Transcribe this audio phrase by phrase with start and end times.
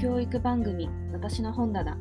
[0.00, 1.98] 教育番組私の本棚。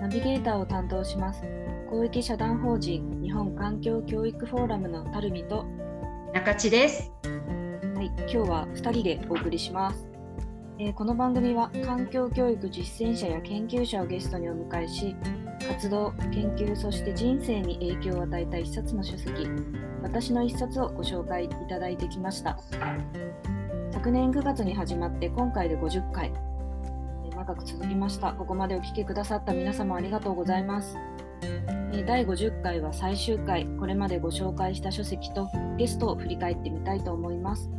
[0.00, 1.42] ナビゲーターを担当します。
[1.90, 5.66] 公益社団法人日本環境教育フォーラムのたるみと。
[6.32, 7.12] 中地です。
[7.22, 10.06] はい今日は2人でお送りします、
[10.78, 15.14] えーこの番組は環境教育実践者や研究者をゲストにお迎えし
[15.68, 19.48] 活動研究そして人生に影響を与えた一冊の書籍
[20.02, 22.58] 私の一冊をご紹介いただいてきました。
[23.90, 26.32] 昨年9月に始まって今回で50回。
[26.32, 26.55] えー
[27.46, 28.32] 長く続きました。
[28.32, 30.96] ここまでお聞きくださった皆様ありがとうございます。
[31.92, 33.66] え第50回は最終回。
[33.78, 37.70] これまでご紹介した書籍とゲストを振り返ってみたいと思います。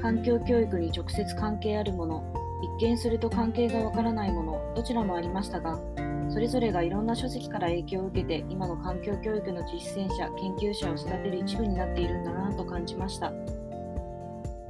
[0.00, 2.32] 環境教育に直接関係あるもの
[2.80, 5.78] 一見すると関係がわからないものどちらもありましたが
[6.28, 13.32] それぞれがいろんな書籍から影響を受けて今の環境教育の実践者研究者を育てる一部になっているんだなと感じました。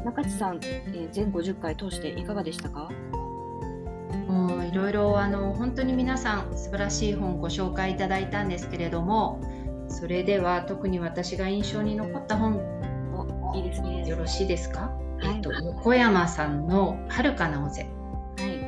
[0.05, 2.88] 中地さん、えー全50回通していかがでしたか？
[4.27, 9.41] もういろいろあの本当に皆さん素晴らしい本をご紹介いただいたんですけれども
[9.88, 12.60] それでは特に私が印象に残った本
[13.15, 14.07] おいいですね。
[14.07, 15.37] よろしいですか、はい。
[15.37, 17.85] えっと横山さんの「遥かな尾瀬」
[18.38, 18.59] はい。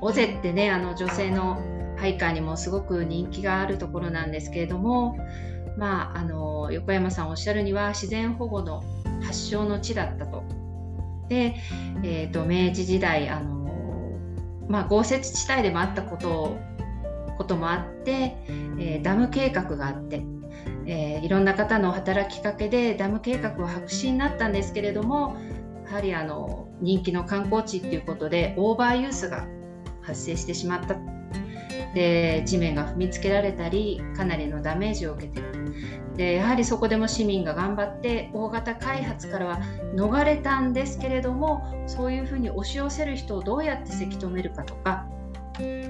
[0.00, 1.58] 尾瀬ってねあの女性の
[1.98, 5.16] ハイカーにもすごく人気があるところなんですけれども
[5.76, 8.82] まああの横山さんおっしゃるには自然保護の
[9.22, 10.44] 発祥の地だったと。
[11.28, 11.54] で、
[12.02, 13.61] えー、と明治時代あの、
[14.72, 16.56] まあ、豪雪地帯でもあったこと
[17.36, 18.36] こともあって、
[18.78, 20.22] えーダム計画があって、
[20.86, 25.36] えーいろんな方の働きかけでダム計画は白紙になったんですけれども
[25.84, 29.46] やはりあの人気の観光地っていうことでオーバーユースが
[30.00, 30.96] 発生してしまった
[31.94, 35.52] で地面が踏みつけられたりかなりのダメージを受けてる。
[36.16, 39.60] でやはりそこでも市民が頑張って大型開発からは
[39.94, 45.06] 逃れたんですけれどもそういうふうに押し寄せる人をどうやってせき止めるかとか、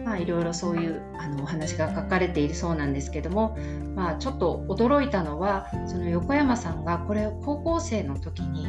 [0.04, 3.58] まあ、いろいろそういうあのお話が書かれているそうなんですけども、
[3.96, 8.66] まあ、ちょっと驚いたのはその横山さんがこれ高校生の時に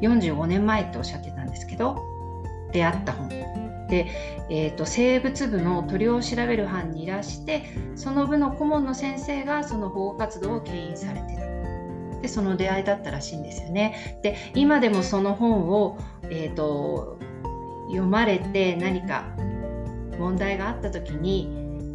[0.00, 1.98] 45年前っておっしゃってたんですけど
[2.72, 3.63] 出会った本。
[3.94, 4.06] で、
[4.50, 7.62] えー、と生物部の鳥を調べる班にいらして
[7.94, 14.18] その部の顧問の先生がその保護活動を牽引されてたでその出会いだったらしいんですよね。
[14.22, 17.18] で今でもその本を、えー、と
[17.88, 19.26] 読まれて何か
[20.18, 21.50] 問題があった時に、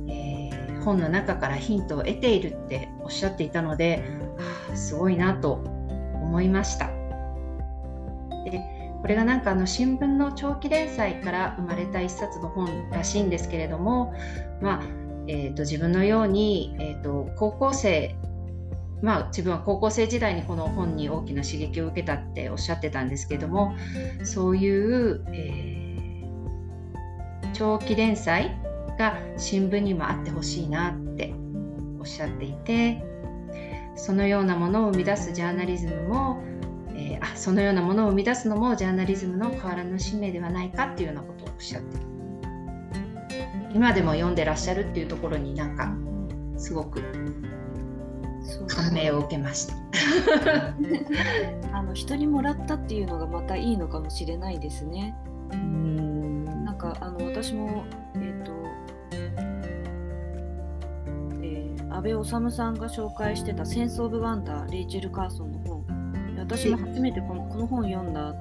[0.07, 4.03] え本の中からヒントを得ているっておっしゃっていたので、
[4.37, 6.87] はあすごいなと思いました。
[8.45, 14.13] でこれがなんかあの新聞の長期連載から生まれた一冊の本らしいんですけれども、
[14.61, 14.83] まあ
[15.27, 18.15] えー、と自分のように、えー、と高校生
[19.01, 23.75] まあ自分は高校生時代にこの本に大きな刺激を受けたっておっしゃってたんですけれども
[24.23, 25.79] そういう、えー
[27.59, 28.57] 長期連載
[28.97, 31.33] が新聞にもあってほしいなって
[31.99, 33.03] おっしゃっていて
[33.97, 36.41] そのようなものを生み出すジャーナリズムも
[37.19, 42.03] えーあそのようなものを生み出すのもジャーナリズムの変わらぬ使命ではないかっていうようなことをおっしゃってる
[43.73, 45.93] 今でも読んでらっしゃるっていうところになんか
[46.57, 47.01] すごく
[48.67, 49.75] 感銘を受けました。
[51.71, 55.15] あの人にもらったっていうのがまたいいのかもしれないですね。
[55.51, 57.83] なんかあの私も
[58.15, 58.51] えっ、と、
[61.41, 65.78] えー、安倍治さんが紹介してた「センス・オブ・ワンダー」レイチェル・カーソンの本で
[66.49, 68.33] 私も初めてこのこの本読んだ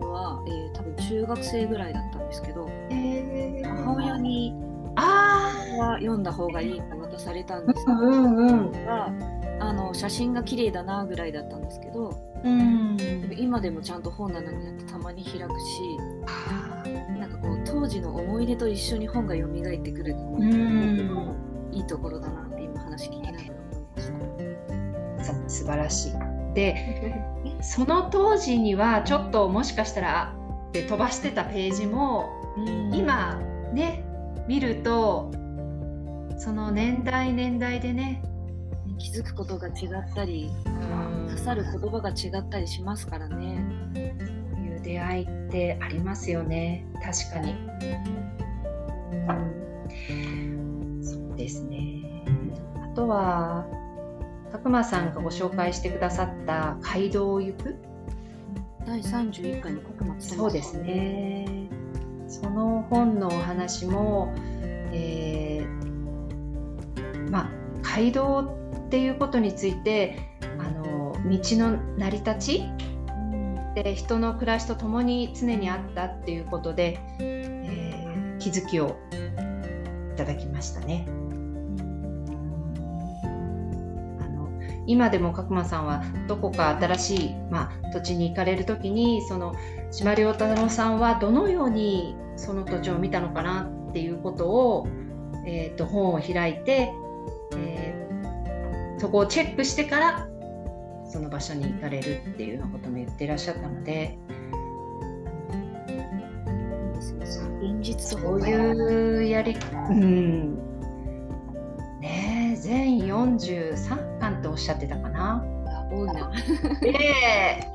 [0.00, 4.54] のは、えー多分中学生ぐらいだったんですけどえー母親に
[4.96, 7.84] あは読んだ方がいいって渡されたんです。
[7.84, 8.72] けど、ーうんうん。
[8.72, 9.10] が
[9.60, 12.10] あの写真が綺麗だなぐらいだったんですけど
[12.44, 12.96] うん。
[13.38, 15.46] 今でもちゃんと本棚にあってたまに開くし
[17.18, 19.48] なんかこう当時の思い出と一緒に本が蘇っ
[19.82, 21.34] てくるのも
[21.72, 24.44] いいところだなって今話聞きながら思い
[25.18, 25.48] ました。
[25.48, 26.12] 素晴らしい。
[26.56, 27.14] で
[27.60, 30.34] その当時にはちょっともしかしたら
[30.72, 32.30] で飛ばしてたページも
[32.92, 33.38] 今
[33.74, 34.04] ね
[34.48, 35.30] 見ると
[36.38, 38.22] その年代年代でね
[38.98, 40.50] 気づくことが違ったり
[41.28, 43.62] 刺さる言葉が違ったりしますからね。
[43.94, 46.86] そういう出会いってありますよね。
[47.04, 47.52] 確かに、
[49.28, 49.32] う
[51.00, 52.24] ん、そうですね。
[52.82, 53.66] あとは
[54.56, 57.76] 角間さんがご紹介してくださった「街道を行く」
[58.86, 61.68] 第31回の国松そうですね。
[62.28, 64.32] その本のお話も、
[64.92, 67.50] えーまあ
[67.82, 68.56] 街道
[68.86, 70.16] っていうことについて
[70.58, 72.64] あの道の成り立ち
[73.74, 76.98] で人の暮らしとともに常にあったっていうことで
[78.38, 78.96] 気づきを
[80.14, 81.06] いただきましたね。
[84.86, 89.54] 今でも角間さんはどこか新しい、まあ、土地に行かれる時にその
[89.90, 94.86] 島良太郎さんはどのようにその土地を見たのかなっていうことを、
[95.46, 96.92] えーと、本を開いて、
[97.56, 100.28] えー、そこをチェックしてから
[101.08, 104.18] その場所に行かれるっていうようなことも言っていらっしゃったので。
[107.58, 109.56] 現実とそういうやり、
[109.90, 110.54] うん、
[112.00, 114.05] ね全43巻
[114.56, 115.44] っておっしゃってたかな。
[115.90, 116.32] 多いな。
[116.80, 117.68] で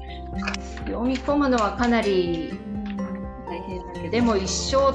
[0.86, 2.54] 読み込むのはかなり
[3.46, 4.92] 大変だけどでも一生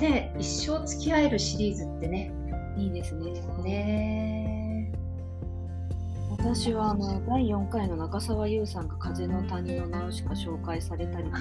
[0.00, 2.32] ね一生付き合えるシリーズってね
[2.76, 3.32] いいですね。
[3.64, 4.92] ね
[6.30, 11.40] 私はあの第4回の中澤優さんが「風の谷のナウシカ」紹介されたりとか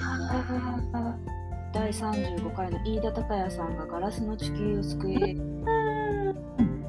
[1.74, 5.36] 第35回の飯田孝也さんが「ガラスの地球を救え」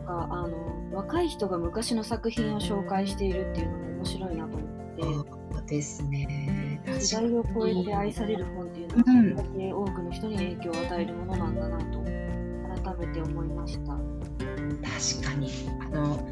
[0.07, 5.03] があの若い人が昔の作品を紹介しているっていうのも面白いなと思って。
[5.03, 6.81] そうですね。
[6.99, 12.01] 時代を超えて愛される本っていうのは、それだけ多くの人に影響を与えるものなんだなと
[12.97, 13.93] 改めて思いました。
[13.93, 15.51] 確かに。
[15.81, 16.27] あの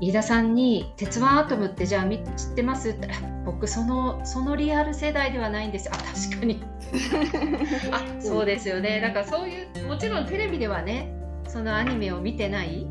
[0.00, 6.62] 飯田さんに「鉄腕アトムってじゃあ知ってます?」って言ったら「僕そのそのリアル世代ではないんです」あ確かに。
[7.92, 9.00] あそうですよね。
[9.00, 11.14] だからそういうもちろんテレビではね
[11.48, 12.86] そのアニメを見てない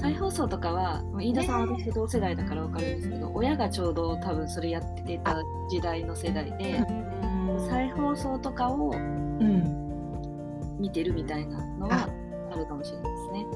[0.00, 6.80] 再放送とかは飯田さんは私同世代だから分かるんですけど、親がちょうど多分それやってた時代の世代で、
[7.68, 8.94] 再放送とかを
[10.78, 12.08] 見てるみたいなのは
[12.52, 13.46] あるかもしれないですね。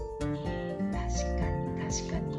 [0.93, 2.33] 確かに確かに。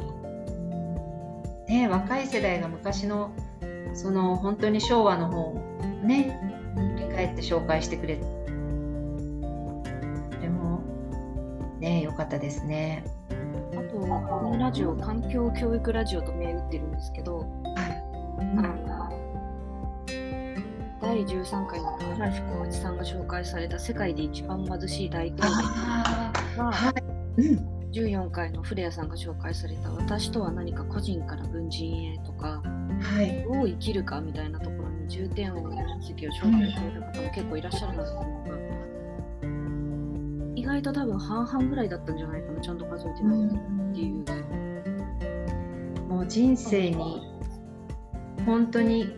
[1.67, 3.31] ね若い世代が昔の
[3.93, 5.55] その本当に昭和の本
[6.05, 6.37] ね
[6.75, 8.21] 振り返って紹介してくれて
[10.41, 10.81] でも
[11.79, 13.05] ね良かったですね。
[14.03, 18.03] このラジオ環境教育ラジオと銘打ってるんですけど、はい、
[21.01, 25.49] 第13回の高橋浩一さんが紹介された世界で一番貧しい大会
[26.57, 27.41] が、はい。
[27.41, 32.61] うん、14回の古谷さんが紹介された「私とは何か個人から文人へ」とか、
[32.99, 38.72] はい、どう生きるかみたいなところに重点を置いた書籍を紹介された方も結構いらっしゃるんですけど、
[40.63, 44.23] 意外と多分半々ぐらいだったんじゃないかなちゃんと数えてないっていう、
[45.99, 47.21] うん、もう人生に
[48.45, 49.13] 本当に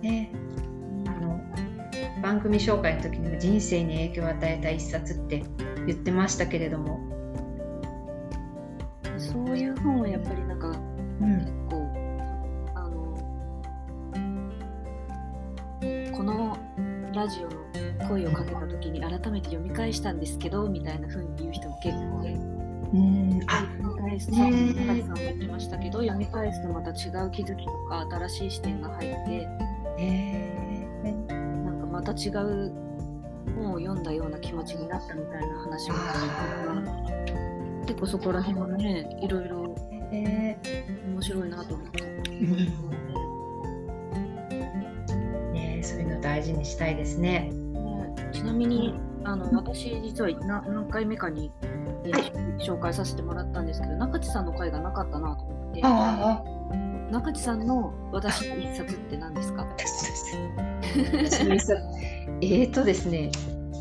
[0.00, 0.32] ね
[1.06, 1.38] あの
[2.22, 5.44] 番組紹介の時にも人生に影響を与えた一冊って
[5.86, 7.11] 言ってましたけれども
[17.22, 22.32] ラジオの声をかけた時に改めて読み返したんですけどみたいな風に言う人も結構ね。
[22.92, 23.40] うん。
[23.46, 23.60] あ。
[23.80, 24.26] 読み返す。
[24.26, 29.48] さっきさんも言ってましたけど読み返すとまた違う気づきとか新しい視点が入って、
[30.00, 30.84] え。
[31.04, 32.72] ー、なんかまた違う
[33.54, 36.12] 本を読んだような気持ちになったみたいな話もあ
[36.74, 39.76] る結構そこら辺はねいろいろ、
[40.10, 40.58] え。
[40.60, 42.02] ー、面白いなと思って。
[45.82, 47.52] ね、そういうの大事にしたいですね。
[48.32, 50.30] ちなみにあの私実は
[50.64, 51.52] 何回目かに、
[52.04, 55.82] えー、紹介させてもらったんですけど中地さんの回がなかったなと思って。
[57.12, 59.66] 中地さんの私の一冊って何ですか？
[62.40, 63.30] えっとですね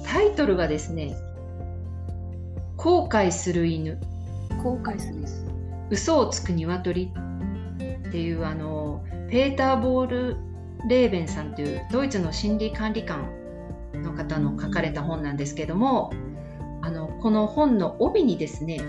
[0.05, 1.15] タイトルがですね
[2.75, 3.97] 「後悔する犬」
[4.61, 5.23] 後悔する
[5.89, 7.13] 嘘をつく鶏
[8.07, 10.37] っていうあのペーター・ボール・
[10.87, 13.29] レーベンさんというドイツの心理管理官
[13.93, 16.11] の方の書かれた本なんですけども
[16.81, 18.79] あのこの本の帯にですね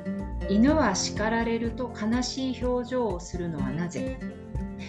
[0.48, 4.18] 「犬は叱られると悲しい表情をするのはなぜ?」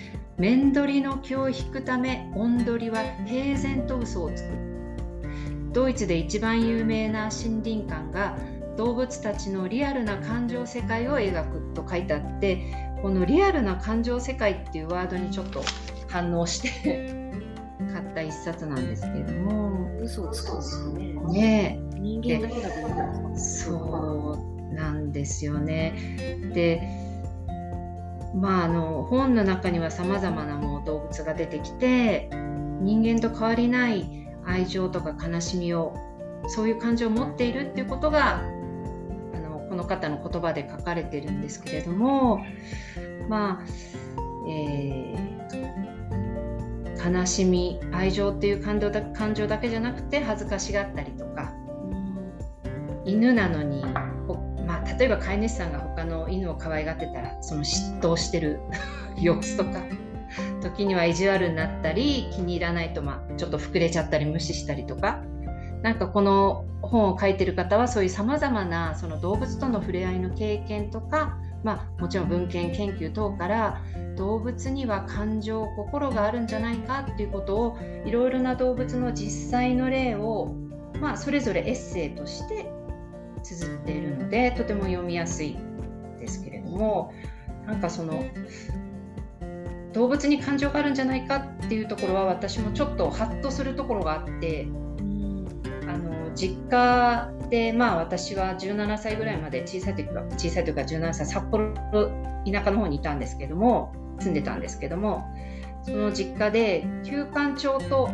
[0.38, 4.50] 「面取りの気を引くため音取りは平然と嘘をつく」
[5.74, 8.38] ドイツで一番有名な森林館が
[8.78, 15.64] 動物たちのリアルな感情世界を描くと書いてあってこのリアルな感情世界っていうワードにちょっと
[16.12, 17.32] 反応して
[17.94, 19.72] 買った一冊なんですけれども。
[20.02, 21.14] 嘘をつくんですね。
[21.32, 22.70] ね人間だけだ
[23.38, 24.38] そ
[24.72, 25.94] うなんですよね。
[26.54, 26.82] で
[28.36, 32.30] まああの本の中にはさまざまなもう動物が出てきて
[32.82, 35.96] 人間と変わりない愛情とか悲しみを
[36.48, 38.42] そういう感情を持っているっていうことが
[39.36, 42.44] あのこの方の言葉で書かれてるんですけれども
[43.30, 43.66] まあ、
[44.50, 46.01] えー
[47.06, 51.54] 悲しみ愛情っていう感情だ感情だけじゃなくて恥ずかしがったりとか、
[53.06, 53.84] 犬なのに、
[54.68, 58.60] まあ、例えば飼い主さんが他の犬を可愛がってたらその嫉妬してる
[59.22, 59.82] 様子とか
[60.62, 65.24] 時には意地悪になったり気に入らないと、まあ、ちょっと膨れちゃったり無視したりとか。
[65.82, 73.82] なんかこの本を書いてる方はそういうさまざまなその動物との触れ合いの経験とか、まあ、もちろん文献研究等から
[74.16, 80.54] 動物には感情心があるんじゃないかっていうことをいろいろな動物の実際の例を、
[81.00, 82.72] まあ、それぞれエッセイとして
[83.44, 85.58] 綴っているのでとても読みやすい
[86.20, 87.14] ですけれども
[87.66, 88.24] なんかその
[89.94, 94.68] 動物に感情があるんじゃないかっていうところは私もちょっとハッとするところがあって
[95.92, 101.74] あの実家でまあ私は17歳ぐらいまで小さい時は小さい時は17歳札幌
[102.46, 105.26] 田舎の方にいたんですけども住んでたんですけども
[105.84, 108.10] その実家で休館長と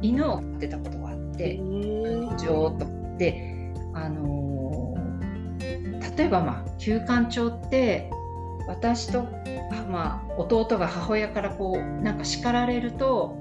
[0.00, 2.86] 犬を飼ってたことがあって女王と
[3.18, 8.10] であのー、例えばまあ休館長って
[8.70, 9.26] 私と、
[9.90, 13.36] まあ、弟が母親からこうなんか叱られると、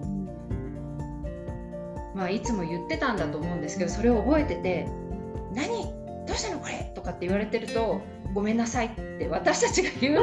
[2.19, 4.87] まあ、いつも言ってたんだと思うんですけどそれを覚えてて
[5.55, 5.69] 「何？
[6.27, 8.01] どうしたのこれ?」とかって言われてると
[8.35, 10.21] 「ごめんなさい」って私たちが言う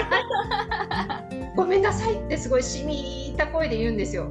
[1.57, 4.31] ごめんなさいってすごいしみた声で言うんですよ。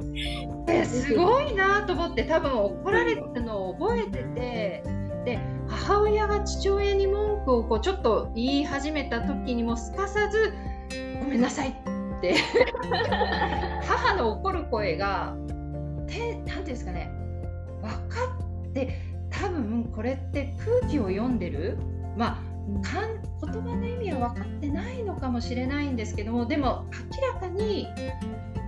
[0.84, 4.82] すごいなと思って多分怒られてるのを覚えてて
[5.24, 10.52] で母親が父親に文句をこうちょっと言い始めた時にもすかさず
[11.18, 12.36] 「ごめんなさい」って
[13.86, 17.10] 母の怒る声が何て言うんですかね
[17.86, 18.20] 分か
[18.68, 19.00] って
[19.30, 21.78] 多分これって空気を読んでる？
[22.16, 22.42] まあ
[23.42, 27.86] 言葉の意味は分かってないのかもしれないんですけどもでも明らかに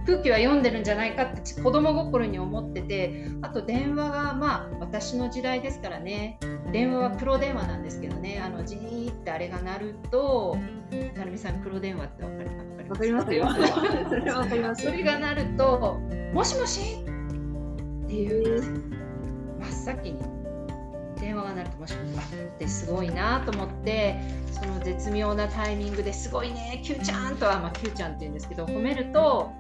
[0.06, 6.38] 空気は読んでるんじゃないかって子供心に思っててあと電話がまあ私の時代ですからね。
[6.72, 8.40] 電話は黒電話なんですけどね。
[8.44, 10.56] あのジーってあれが鳴ると
[10.90, 12.90] 成美さん黒電話って分かります？
[12.90, 13.48] わかりますよ。
[14.08, 14.84] それは分かります。
[14.84, 15.98] それが鳴ると
[16.32, 17.02] もしもし？
[18.04, 18.98] っていう
[19.88, 20.18] 真っ先に
[21.18, 24.21] 電話が鳴るともしもしってすごいなと思って
[24.52, 29.50] その絶妙なタイミングですごいね Q ちゃんとは、まあ、Q ちゃんって言うんですけど褒めると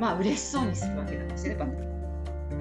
[0.00, 1.56] まあ嬉しそうにするわけなんですね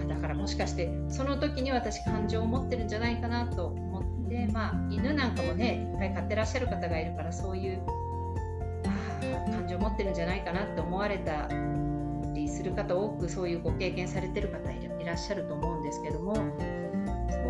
[0.07, 7.81] だからもしかしてその時に私感情を持ってるんじゃないかなと思ってまあ犬なんかもねいっぱい飼ってらっしゃる方がいるからそういう
[8.85, 11.47] あ感情を持ってるんじゃないかなって思われた
[12.33, 16.35] りする方多くそういうご経験されてる方いらっしゃると思うんですけども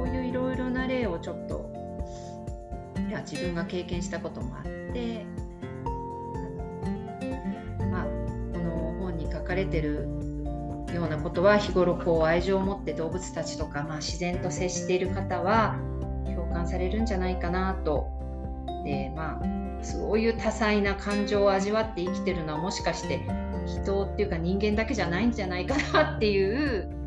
[0.03, 1.71] そういういろいろな例をちょっと
[3.07, 5.25] いや自分が経験したこともあって
[7.89, 8.03] ま、
[8.53, 10.07] この本に書かれてる
[10.93, 15.77] ようなことは日頃こう愛情を持って動物たちとか、まあ、自然と接している方は
[16.25, 18.07] 共感されるんじゃないかなと。
[18.83, 23.25] でまあそういう多彩な感情を味わって生きてるのはもしかして
[23.65, 27.02] 人っていうか人間だけじゃないんじゃないかなっていう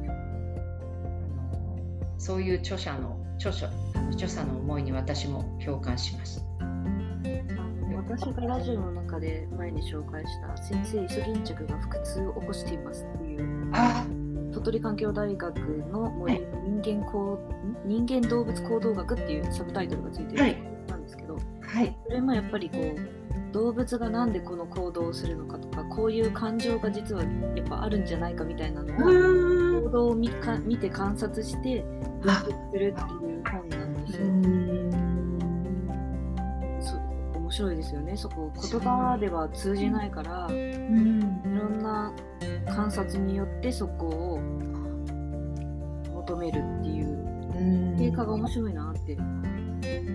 [2.26, 3.68] そういう著者の著書
[4.11, 6.42] 著者の思いに私も共感しました。
[7.95, 13.71] 私がラジオの中で前に紹介した先生イソギンチャクが腹痛を起こしていますっていう
[14.52, 15.56] 鳥取環境大学
[15.92, 16.40] の森
[16.83, 17.38] 人間行
[17.85, 20.56] 人間動物行動学っていうサブタイトルがついてる
[20.88, 27.28] なんですけど、はい、それもやっぱりこう動物がなんでこの行動をするのかとかこういう感情が実はや
[27.62, 29.55] っぱあるんじゃないかみたいなのを
[29.87, 31.85] 行動を見か見て観察して
[32.21, 34.26] 分析するっていう本なんですよ。
[37.37, 42.12] 面白いですよねそこ言葉では通じないから、うん、いろんな
[42.66, 44.40] 観察によってそこを
[46.12, 49.16] 求めるっていう経過が面白いなって。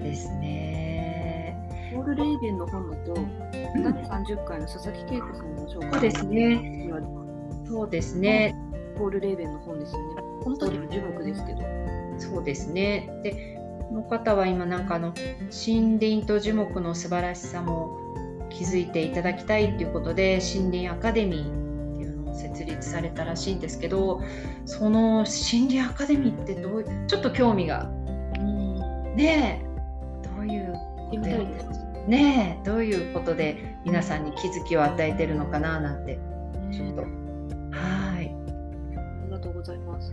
[0.03, 1.55] ですね。
[1.95, 6.91] ポール・レーベンの本だと第30回の佐々木恵子さんの紹介そうですね。
[7.65, 8.55] そうですね。
[9.01, 10.21] ポール・レーベンの本ですよね。
[10.43, 11.61] この時の樹木ですけど。
[12.19, 13.09] そうですね。
[13.23, 13.57] で
[13.89, 15.07] この方は今なんかあの
[15.49, 17.97] 森林と樹木の素晴らしさも
[18.51, 24.21] 気づいていただきたいっていうことで森林アカデミーっていうのを設立されたらしいんですけど
[24.65, 27.89] その森林アカデミーってどういうちょっと興味が
[29.15, 31.47] ねえどういうことで
[32.07, 36.19] ねえどういうことで皆さんに気づきを与えてるのかななんて
[36.71, 37.20] ちょっと
[39.61, 40.11] ございます。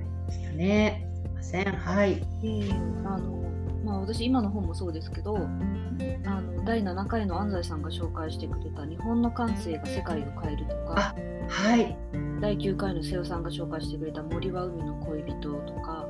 [0.55, 1.73] ねすいません。
[1.73, 3.39] はい、えー、あの
[3.85, 11.15] まあ、私今の本もそうですけどあの第7回の安西さんが紹介してくれた日本の感性が世界を変えるとか、
[11.49, 11.97] はい、
[12.41, 16.07] 第9回の瀬尾さんが紹介してくれた森は海の恋人とか、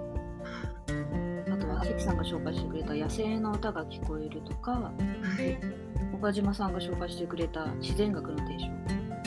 [1.52, 4.92] あとは関さんが紹介してくれた野生の歌が聞こえるとか、は
[5.38, 8.66] い、岡島さんが紹介してくれた自然学の提唱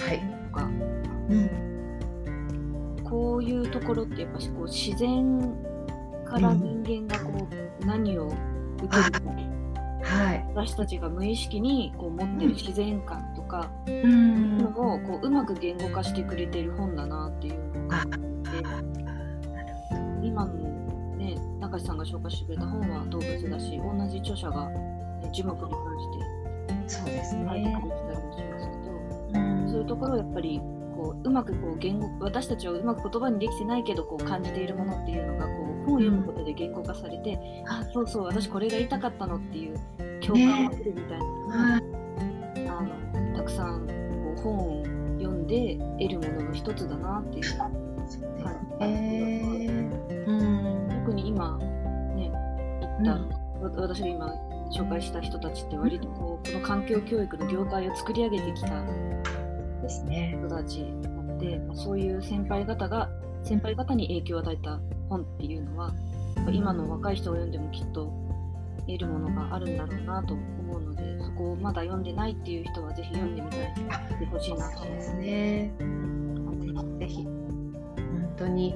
[0.03, 0.19] はい、
[0.51, 1.70] とか、うん、
[3.21, 5.55] こういうところってやっぱしこう自然
[6.25, 7.47] から人間がこ
[7.79, 8.33] う何を
[8.81, 9.21] 受けるか、
[10.01, 18.09] はい、私たちが無意識にこう持ってる自然観とかうん、のをこううまく言語化してくれてる本だなっていうのを感
[18.43, 18.57] じて
[20.23, 20.53] 今の
[21.17, 25.79] ね中地さんが紹介してくれた本は動物だし同じ著者が、ね、樹木に関
[26.89, 27.71] して書いてくれね。
[27.75, 28.73] てたりもしますけ
[29.37, 29.69] ど、うん。
[29.69, 30.59] そういうところをやっぱり
[30.95, 39.79] こううまくこう言語私たちはうまく言葉にできてないけどこう感じているものっていうのがこう本を読むことで言語化されて、あそうそう私これが言いたかったのっていう
[40.21, 41.81] 共感を得るみたいなのが、はい、
[42.67, 42.81] あ
[43.31, 44.85] のたくさんこう本を
[45.17, 47.71] 読んで得るものの一つだなっていう感
[48.09, 49.41] じ、ね。
[50.27, 51.57] うん、特に今
[52.15, 52.31] ね
[52.81, 54.33] 言った、わ私が今
[54.71, 58.83] 紹介した人たちって割とこうこの環境教育の業界を作り上げてきた
[59.81, 60.37] ですね。
[60.39, 63.09] 人たちなので、まあそういう先輩方が
[63.43, 65.93] 先輩方に影響を与えた本っていうのは
[66.51, 68.11] 今の若い人が読んでもきっと
[68.87, 73.73] 得るものがあるんだろうなと思うのでそこをまだ読んでないっていう人はぜひ読んでみたい
[74.19, 75.71] てほしいなとそうですね。
[76.59, 78.75] ぜひぜひ本当に。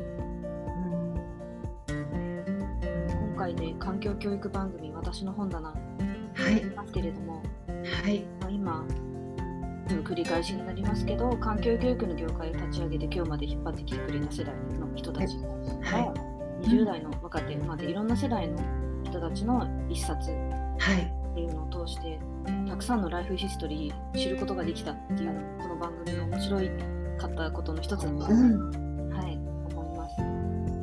[3.35, 5.75] 今回で環境教育番組「私の本棚」は
[6.49, 9.04] いますけれども、はいまあ今うん
[9.87, 15.47] 繰り返しになりますけど環境教育の業界を立ち上げて今日まで引っ張ってきてくれた世代の人たちが、
[15.99, 16.13] は
[16.61, 18.57] 20代の若手までいろんな世代の
[19.03, 21.25] 人たちの一冊はい。
[21.31, 22.17] っていうのを通して
[22.69, 26.69] たくさんのライフヒストリー知ることができたっていうこの番組の面白い
[27.17, 29.09] かったことの一つだと、うん。
[29.11, 29.37] はい、
[29.73, 30.09] 思いま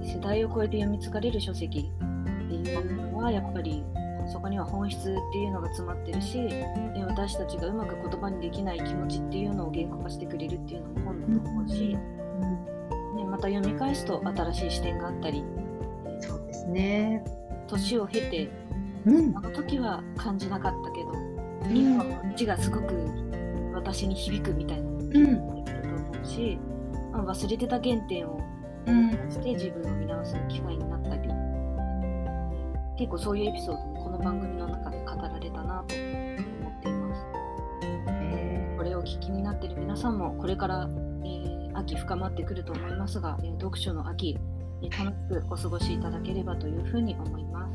[0.04, 0.12] す。
[0.14, 3.82] 世代を超えて読み継がれる書籍っていうのはやっぱり
[4.26, 11.96] そこには本質っていうのが詰まってるしで私たちがうまく言葉にできない気持ちっていうのを言語化してくれるっていうのも本だと思うし、
[13.16, 15.44] ね、また読み返すと新しい視点があったり
[16.20, 17.24] そうですね。
[17.66, 18.50] 年を経て
[19.06, 19.36] うん。
[19.36, 21.12] あの時は感じなかったけど
[21.72, 22.94] 今こっちがすごく
[23.74, 25.64] 私に響くみたいなのがうん。
[25.64, 26.58] 出てると思うし、
[27.12, 28.40] まあ、忘れてた原点を
[28.86, 29.10] うん。
[29.30, 31.28] して自分を見直す機会になったり
[33.02, 37.26] 結構そういうエピソードもこの番組の中で語られたなと思っています。
[38.76, 40.88] これをお聞きになっている皆さんもこれから、
[41.24, 44.38] えー秋深まってくると思いますが、えー読書の秋、
[44.82, 47.74] えー楽しくお過ごしいただければというふうに思います。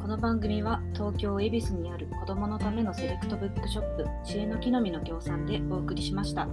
[0.00, 6.48] この番組は東京恵比寿にある子どものためのセレクトブックショップ知恵の木の実の協賛でお送りしました。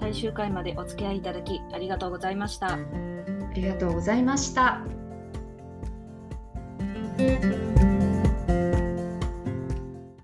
[0.00, 2.72] 最終回までお付き合いいただきありがとうございました。
[2.72, 2.78] あ
[3.54, 4.80] りがとうございました。
[7.22, 7.81] 「Thank you.